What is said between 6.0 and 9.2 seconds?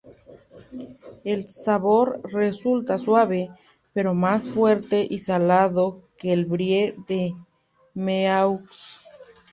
que el Brie de Meaux.